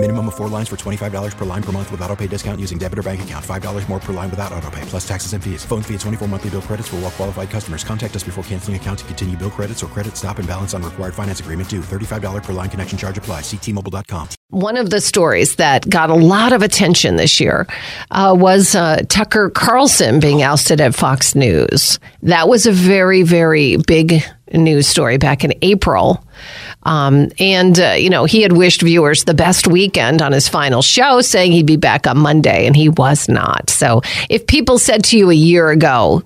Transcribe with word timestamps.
Minimum 0.00 0.28
of 0.28 0.36
four 0.36 0.48
lines 0.48 0.68
for 0.68 0.76
$25 0.76 1.36
per 1.36 1.44
line 1.44 1.62
per 1.62 1.72
month 1.72 1.90
with 1.90 2.00
auto 2.02 2.14
pay 2.14 2.28
discount 2.28 2.60
using 2.60 2.78
debit 2.78 3.00
or 3.00 3.02
bank 3.02 3.20
account. 3.22 3.44
$5 3.44 3.88
more 3.88 3.98
per 3.98 4.12
line 4.12 4.30
without 4.30 4.52
auto 4.52 4.70
pay, 4.70 4.82
plus 4.82 5.06
taxes 5.06 5.32
and 5.32 5.42
fees. 5.42 5.64
Phone 5.64 5.82
fee 5.82 5.94
at 5.94 6.00
24 6.00 6.28
monthly 6.28 6.50
bill 6.50 6.62
credits 6.62 6.86
for 6.86 6.96
all 6.96 7.02
well 7.02 7.10
qualified 7.10 7.50
customers. 7.50 7.82
Contact 7.82 8.14
us 8.14 8.22
before 8.22 8.44
canceling 8.44 8.76
account 8.76 9.00
to 9.00 9.04
continue 9.06 9.36
bill 9.36 9.50
credits 9.50 9.82
or 9.82 9.88
credit 9.88 10.16
stop 10.16 10.38
and 10.38 10.46
balance 10.46 10.72
on 10.72 10.84
required 10.84 11.14
finance 11.14 11.40
agreement 11.40 11.68
due. 11.68 11.80
$35 11.80 12.44
per 12.44 12.52
line 12.52 12.70
connection 12.70 12.96
charge 12.96 13.18
apply. 13.18 13.40
Ctmobile.com. 13.40 14.28
One 14.50 14.76
of 14.76 14.90
the 14.90 15.00
stories 15.00 15.56
that 15.56 15.90
got 15.90 16.10
a 16.10 16.14
lot 16.14 16.52
of 16.52 16.62
attention 16.62 17.16
this 17.16 17.40
year 17.40 17.66
uh, 18.12 18.36
was 18.38 18.76
uh, 18.76 19.02
Tucker 19.08 19.50
Carlson 19.50 20.20
being 20.20 20.42
ousted 20.42 20.80
at 20.80 20.94
Fox 20.94 21.34
News. 21.34 21.98
That 22.22 22.48
was 22.48 22.66
a 22.66 22.72
very, 22.72 23.24
very 23.24 23.78
big 23.88 24.22
news 24.52 24.86
story 24.86 25.18
back 25.18 25.44
in 25.44 25.52
April. 25.62 26.24
Um, 26.84 27.30
and, 27.38 27.78
uh, 27.78 27.92
you 27.98 28.08
know, 28.08 28.24
he 28.24 28.42
had 28.42 28.52
wished 28.52 28.82
viewers 28.82 29.24
the 29.24 29.34
best 29.34 29.66
weekend 29.66 30.22
on 30.22 30.32
his 30.32 30.48
final 30.48 30.80
show, 30.80 31.20
saying 31.20 31.52
he'd 31.52 31.66
be 31.66 31.76
back 31.76 32.06
on 32.06 32.18
Monday, 32.18 32.66
and 32.66 32.74
he 32.74 32.88
was 32.88 33.28
not. 33.28 33.68
So 33.70 34.02
if 34.28 34.46
people 34.46 34.78
said 34.78 35.04
to 35.04 35.18
you 35.18 35.30
a 35.30 35.34
year 35.34 35.68
ago, 35.68 36.22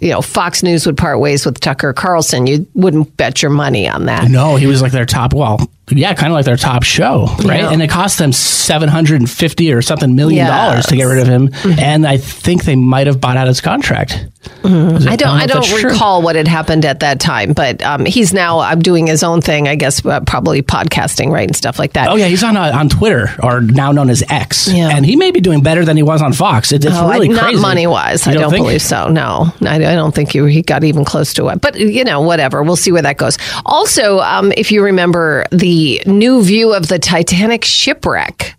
you 0.00 0.10
know, 0.10 0.20
Fox 0.20 0.64
News 0.64 0.84
would 0.84 0.98
part 0.98 1.20
ways 1.20 1.46
with 1.46 1.60
Tucker 1.60 1.92
Carlson, 1.92 2.48
you 2.48 2.66
wouldn't 2.74 3.16
bet 3.16 3.40
your 3.40 3.52
money 3.52 3.88
on 3.88 4.06
that. 4.06 4.28
No, 4.28 4.56
he 4.56 4.66
was 4.66 4.82
like 4.82 4.90
their 4.90 5.06
top. 5.06 5.32
Well, 5.32 5.60
yeah, 5.90 6.14
kind 6.14 6.32
of 6.32 6.34
like 6.34 6.44
their 6.44 6.56
top 6.56 6.84
show, 6.84 7.26
right? 7.44 7.60
Yeah. 7.60 7.70
And 7.70 7.82
it 7.82 7.90
cost 7.90 8.18
them 8.18 8.32
seven 8.32 8.88
hundred 8.88 9.20
and 9.20 9.28
fifty 9.30 9.72
or 9.72 9.82
something 9.82 10.14
million 10.14 10.46
dollars 10.46 10.76
Yes. 10.78 10.86
to 10.88 10.96
get 10.96 11.04
rid 11.04 11.20
of 11.20 11.26
him. 11.28 11.50
And 11.78 12.06
I 12.06 12.16
think 12.18 12.64
they 12.64 12.76
might 12.76 13.06
have 13.08 13.20
bought 13.20 13.36
out 13.36 13.46
his 13.48 13.60
contract. 13.60 14.26
Mm-hmm. 14.62 15.08
I 15.08 15.16
don't. 15.16 15.28
I 15.28 15.46
don't 15.46 15.58
that's 15.62 15.80
true. 15.80 15.90
recall 15.90 16.22
what 16.22 16.34
had 16.36 16.48
happened 16.48 16.84
at 16.84 17.00
that 17.00 17.20
time, 17.20 17.52
but 17.52 17.80
um, 17.82 18.04
he's 18.06 18.32
now 18.32 18.58
uh, 18.60 18.74
doing 18.74 19.06
his 19.06 19.22
own 19.22 19.40
thing. 19.40 19.68
I 19.68 19.74
guess 19.76 20.04
uh, 20.04 20.20
probably 20.20 20.62
podcasting, 20.62 21.30
right, 21.30 21.46
and 21.48 21.54
stuff 21.56 21.78
like 21.78 21.92
that. 21.92 22.08
Oh 22.08 22.16
yeah, 22.16 22.26
he's 22.26 22.42
on 22.42 22.56
uh, 22.56 22.72
on 22.74 22.88
Twitter 22.88 23.28
or 23.42 23.60
now 23.60 23.92
known 23.92 24.10
as 24.10 24.22
X, 24.28 24.66
Yeah. 24.68 24.88
and 24.96 25.06
he 25.06 25.14
may 25.16 25.30
be 25.30 25.40
doing 25.40 25.62
better 25.62 25.84
than 25.84 25.96
he 25.96 26.02
was 26.02 26.22
on 26.22 26.32
Fox. 26.32 26.72
It, 26.72 26.84
it's 26.84 26.94
Oh, 26.96 27.06
I- 27.06 27.14
really 27.14 27.28
not 27.28 27.54
money 27.56 27.86
wise. 27.86 28.26
I 28.26 28.34
don't 28.34 28.50
think? 28.50 28.64
believe 28.64 28.82
so. 28.82 29.08
No, 29.08 29.52
I, 29.62 29.76
I 29.76 29.94
don't 29.94 30.14
think 30.14 30.30
he, 30.32 30.50
he 30.50 30.62
got 30.62 30.82
even 30.84 31.04
close 31.04 31.34
to 31.34 31.48
it. 31.48 31.60
But 31.60 31.78
you 31.78 32.02
know, 32.04 32.20
whatever. 32.22 32.62
We'll 32.64 32.76
see 32.76 32.90
where 32.92 33.02
that 33.02 33.18
goes. 33.18 33.38
Also, 33.64 34.18
um, 34.20 34.52
if 34.56 34.72
you 34.72 34.82
remember 34.82 35.44
the 35.52 35.71
new 36.06 36.42
view 36.42 36.72
of 36.74 36.88
the 36.88 36.98
Titanic 36.98 37.64
shipwreck. 37.64 38.56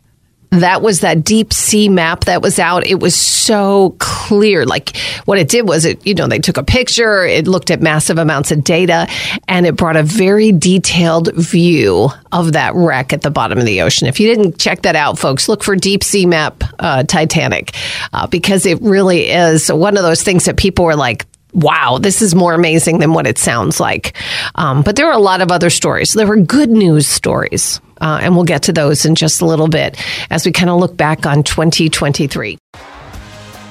That 0.51 0.83
was 0.83 0.99
that 0.99 1.23
deep 1.23 1.51
sea 1.51 1.89
map 1.89 2.25
that 2.25 2.43
was 2.43 2.59
out. 2.59 2.85
It 2.85 2.99
was 2.99 3.15
so 3.15 3.95
clear. 3.97 4.67
Like 4.67 4.95
what 5.25 5.39
it 5.39 5.49
did 5.49 5.67
was 5.67 5.83
it, 5.83 6.05
you 6.05 6.13
know, 6.13 6.27
they 6.27 6.37
took 6.37 6.57
a 6.57 6.63
picture, 6.63 7.25
it 7.25 7.47
looked 7.47 7.71
at 7.71 7.81
massive 7.81 8.19
amounts 8.19 8.51
of 8.51 8.63
data, 8.63 9.07
and 9.47 9.65
it 9.65 9.75
brought 9.75 9.95
a 9.95 10.03
very 10.03 10.51
detailed 10.51 11.33
view 11.33 12.09
of 12.31 12.53
that 12.53 12.75
wreck 12.75 13.13
at 13.13 13.23
the 13.23 13.31
bottom 13.31 13.57
of 13.57 13.65
the 13.65 13.81
ocean. 13.81 14.07
If 14.07 14.19
you 14.19 14.27
didn't 14.27 14.59
check 14.59 14.83
that 14.83 14.95
out, 14.95 15.17
folks, 15.17 15.49
look 15.49 15.63
for 15.63 15.75
Deep 15.75 16.03
Sea 16.03 16.27
Map 16.27 16.63
uh, 16.77 17.01
Titanic 17.03 17.75
uh, 18.13 18.27
because 18.27 18.67
it 18.67 18.79
really 18.81 19.29
is 19.31 19.71
one 19.71 19.97
of 19.97 20.03
those 20.03 20.21
things 20.21 20.45
that 20.45 20.57
people 20.57 20.85
were 20.85 20.95
like, 20.95 21.25
wow, 21.53 21.97
this 21.99 22.21
is 22.21 22.35
more 22.35 22.53
amazing 22.53 22.99
than 22.99 23.13
what 23.13 23.27
it 23.27 23.37
sounds 23.37 23.79
like. 23.79 24.15
Um, 24.55 24.81
but 24.81 24.95
there 24.95 25.07
are 25.07 25.13
a 25.13 25.19
lot 25.19 25.41
of 25.41 25.51
other 25.51 25.69
stories. 25.69 26.13
There 26.13 26.27
were 26.27 26.37
good 26.37 26.69
news 26.69 27.07
stories. 27.07 27.79
Uh, 28.01 28.19
and 28.21 28.35
we'll 28.35 28.43
get 28.43 28.63
to 28.63 28.73
those 28.73 29.05
in 29.05 29.15
just 29.15 29.39
a 29.39 29.45
little 29.45 29.69
bit 29.69 29.97
as 30.29 30.45
we 30.45 30.51
kind 30.51 30.69
of 30.69 30.77
look 30.77 30.97
back 30.97 31.25
on 31.25 31.41
2023. 31.41 32.57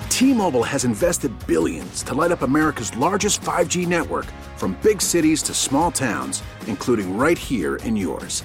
T-Mobile 0.08 0.62
has 0.62 0.84
invested 0.84 1.32
billions 1.46 2.02
to 2.04 2.14
light 2.14 2.30
up 2.30 2.40
America's 2.42 2.96
largest 2.96 3.42
5G 3.42 3.86
network 3.86 4.26
from 4.56 4.78
big 4.82 5.02
cities 5.02 5.42
to 5.42 5.52
small 5.52 5.90
towns, 5.90 6.42
including 6.66 7.16
right 7.16 7.36
here 7.36 7.76
in 7.76 7.96
yours. 7.96 8.44